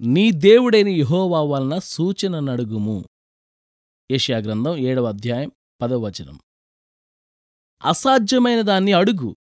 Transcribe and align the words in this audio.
నీ 0.00 0.30
దేవుడైన 0.30 0.88
యహోవా 0.88 1.42
వలన 1.42 1.78
సూచన 1.78 2.40
నడుగుము 2.40 3.04
యెషయా 4.12 4.38
గ్రంథం 4.38 4.76
ఏడవ 4.76 5.04
అధ్యాయం 5.04 5.50
పదవ 5.80 6.06
వచనం. 6.06 6.38
అసాధ్యమైన 7.84 8.60
దాన్ని 8.60 8.92
అడుగు. 8.92 9.36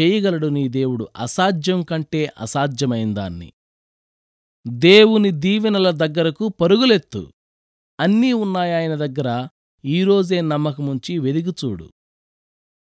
చేయగలడు 0.00 0.46
నీ 0.46 0.68
దేవుడు 0.68 1.08
అసాధ్యం 1.16 1.82
కంటే 1.82 2.32
అసాధ్యమైన 2.38 3.14
దాన్ని. 3.14 3.52
దేవుని 4.68 5.30
దీవెనల 5.30 5.90
దగ్గరకు 5.90 6.48
పరుగులెత్తు. 6.48 7.32
అన్నీ 8.00 8.32
ఉన్నాయాయన 8.32 8.94
దగ్గర 8.94 9.48
ఈరోజే 9.84 10.40
నమ్మకముంచి 10.40 11.18
వెదిగుచూడు 11.18 11.90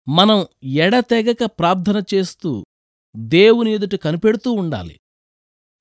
మనం 0.08 0.46
ఎడతెగక 0.62 1.44
ప్రార్థన 1.44 2.02
చేస్తూ 2.14 2.64
దేవుని 3.16 3.70
ఎదుట 3.70 3.94
కనిపెడుతూ 3.94 4.52
ఉండాలి. 4.52 4.99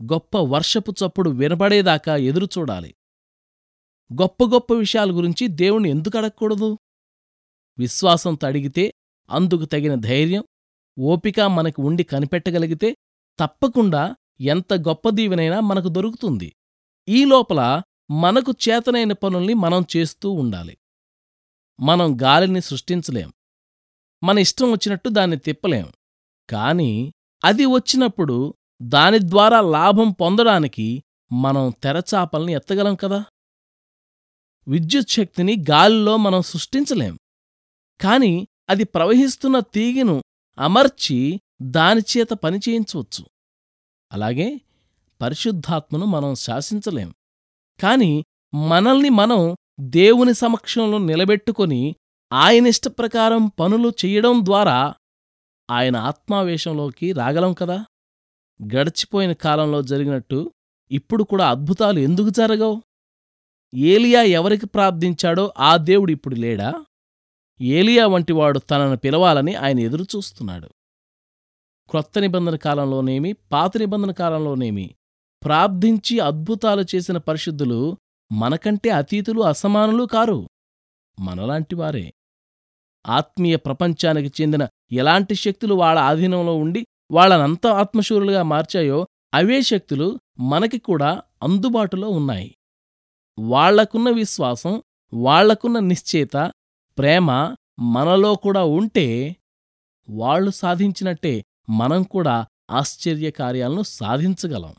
గొప్ప 0.04 0.38
వర్షపు 0.38 0.92
చప్పుడు 0.92 1.30
వినబడేదాకా 1.30 2.16
ఎదురుచూడాలి 2.16 2.96
గొప్ప 4.14 4.44
గొప్ప 4.44 4.74
విషయాల 4.74 5.12
గురించి 5.12 5.48
దేవుణ్ణి 5.48 5.90
ఎందుకు 5.90 6.18
అడగకూడదు? 6.18 6.78
విశ్వాసంతో 7.78 8.48
అడిగితే 8.48 8.94
అందుకు 9.30 9.66
తగిన 9.66 9.96
ధైర్యం 9.96 10.44
ఓపిక 11.00 11.40
మనకు 11.40 11.82
ఉండి 11.82 12.04
కనిపెట్టగలిగితే 12.04 12.96
తప్పకుండా 13.40 14.16
ఎంత 14.42 14.74
గొప్ప 14.74 15.10
దీవెనైనా 15.10 15.60
మనకు 15.60 15.88
దొరుకుతుంది. 15.88 16.56
ఈ 17.10 17.26
లోపల 17.26 17.82
మనకు 18.12 18.52
చేతనైన 18.52 19.14
పనుల్ని 19.14 19.54
మనం 19.54 19.86
చేస్తూ 19.98 20.32
ఉండాలి. 20.32 20.78
మనం 21.80 22.18
గాలిని 22.22 22.62
సృష్టించలేం. 22.62 23.34
మన 24.24 24.40
ఇష్టం 24.40 24.72
వచ్చినట్టు 24.72 25.10
దాన్ని 25.10 25.38
తిప్పలేం. 25.38 25.92
కాని 26.50 27.14
అది 27.44 27.66
వచ్చినప్పుడు 27.66 28.54
దాని 28.82 29.20
ద్వారా 29.20 29.62
లాభం 29.62 30.12
పొందడానికి 30.12 31.04
మనం 31.32 31.74
తెరచాపల్ని 31.84 32.54
ఎత్తగలం 32.54 32.96
కదా? 32.96 33.24
విద్యుత్ 34.68 35.10
శక్తిని 35.10 35.66
గాలిలో 35.72 36.18
మనం 36.18 36.42
సృష్టించలేం. 36.42 37.20
కాని 38.02 38.48
అది 38.70 38.84
ప్రవహిస్తున్న 38.84 39.60
తీగిను 39.60 40.24
అమర్చి 40.60 41.42
దానిచేత 41.62 42.30
పనిచేయించవచ్చు. 42.30 43.26
అలాగే 44.12 44.62
పరిశుద్ధాత్మను 45.22 46.06
మనం 46.06 46.36
శాసించలేం. 46.36 47.14
కాని 47.80 48.26
మనల్ని 48.54 49.10
మనం 49.10 49.56
దేవుని 49.80 50.34
సమక్షంలో 50.34 50.98
నిలబెట్టుకొని 50.98 51.96
ఆయనిష్టప్రకారం 52.34 53.48
పనులు 53.48 53.90
చెయ్యడం 53.90 54.42
ద్వారా 54.44 54.94
ఆయన 55.72 55.98
ఆత్మావేశంలోకి 55.98 57.12
రాగలం 57.12 57.54
కదా? 57.54 57.86
గడిచిపోయిన 58.62 59.32
కాలంలో 59.32 59.82
జరిగినట్టు 59.82 60.52
ఇప్పుడు 60.92 61.24
కూడా 61.24 61.50
అద్భుతాలు 61.50 62.00
ఎందుకు 62.00 62.30
జరగవు? 62.30 62.82
ఏలియా 63.74 64.22
ఎవరికి 64.22 64.66
ప్రార్థించాడో 64.66 65.54
ఆ 65.58 65.78
దేవుడు 65.78 66.12
ఇప్పుడు 66.12 66.36
లేడా? 66.36 66.86
ఏలియా 67.62 68.08
వంటివాడు 68.08 68.60
తనను 68.60 68.98
పిలవాలని 68.98 69.56
ఆయన 69.56 69.80
ఎదురుచూస్తున్నాడు. 69.80 70.70
క్రొత్త 71.90 72.20
నిబంధన 72.20 72.56
కాలంలోనేమి 72.56 73.34
పాత 73.34 73.78
నిబంధన 73.78 74.12
కాలంలోనేమి 74.12 74.96
ప్రార్థించి 75.44 76.20
అద్భుతాలు 76.20 76.86
చేసిన 76.96 77.18
పరిశుద్ధులు 77.18 77.98
మనకంటే 78.32 78.90
అతీతులు 78.90 79.42
అసమానులు 79.42 80.04
కారు. 80.04 80.48
మనలాంటివారే 81.20 82.14
ఆత్మీయ 83.08 83.56
ప్రపంచానికి 83.56 84.42
చెందిన 84.42 84.68
ఎలాంటి 84.92 85.36
శక్తులు 85.36 85.74
వాళ్ళ 85.74 86.00
ఆధీనంలో 86.00 86.56
ఉండి 86.56 86.86
వాళ్ళనంతా 87.12 87.72
ఆత్మశూరులుగా 87.72 88.44
మార్చాయో 88.44 89.08
అవే 89.34 89.62
శక్తులు 89.62 90.20
మనకి 90.40 90.78
కూడా 90.78 91.22
అందుబాటులో 91.44 92.10
ఉన్నాయి. 92.10 92.56
వాళ్ళకున్న 93.40 94.10
విశ్వాసం 94.10 94.84
వాళ్ళకున్న 95.14 95.80
నిశ్చేత 95.80 96.52
ప్రేమ 96.98 97.56
మనలో 97.80 98.36
కూడా 98.36 98.64
ఉంటే 98.64 99.36
వాళ్ళు 100.10 100.52
సాధించినట్టే 100.52 101.44
మనం 101.70 102.04
కూడా 102.04 102.46
ఆశ్చర్యకార్యాలను 102.72 103.82
సాధించగలం. 103.82 104.76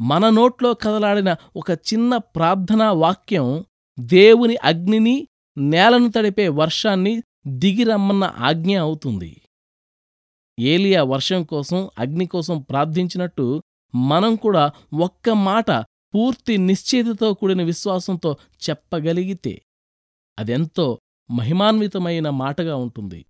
మన 0.00 0.30
నోట్లో 0.30 0.74
కదలాడిన 0.74 1.36
ఒక 1.56 1.70
చిన్న 1.70 2.16
ప్రార్థనా 2.16 2.92
వాక్యం 2.92 3.64
దేవుని 4.00 4.56
అగ్నిని 4.64 5.28
నేలను 5.58 6.10
తడిపే 6.10 6.48
వర్షాన్ని 6.48 7.22
దిగిరమ్మన్న 7.46 8.34
ఆజ్ఞ 8.38 8.78
అవుతుంది. 8.78 9.40
ఏలియా 10.58 11.02
వర్షం 11.02 11.42
కోసం 11.42 11.90
అగ్ని 11.98 12.26
కోసం 12.26 12.60
ప్రార్థించినట్టు 12.60 13.62
మనం 13.94 14.36
కూడా 14.36 14.72
ఒక్క 14.94 15.30
మాట 15.30 15.70
పూర్తి 16.14 16.56
నిశ్చేతతో 16.56 17.34
కూడిన 17.34 17.62
విశ్వాసంతో 17.62 18.36
చెప్పగలిగితే 18.62 19.62
అదెంతో 20.38 20.98
మహిమాన్వితమైన 21.30 22.30
మాటగా 22.30 22.76
ఉంటుంది. 22.76 23.26